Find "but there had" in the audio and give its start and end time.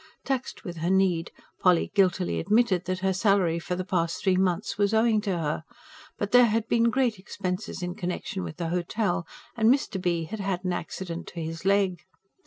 6.17-6.67